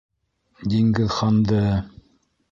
[0.71, 1.59] Диңгеҙханды...